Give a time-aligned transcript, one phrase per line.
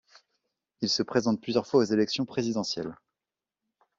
[0.81, 2.97] Il se présente plusieurs fois aux élections présidentielles.